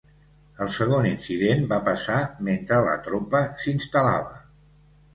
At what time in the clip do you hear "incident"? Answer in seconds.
1.09-1.61